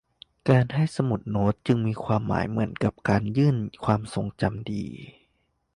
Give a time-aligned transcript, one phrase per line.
[0.49, 3.55] การให้สมุดโน้ตจึงมีความหมายเหมือนกับการหยิบยื่น
[3.85, 4.83] ความทรงจำดี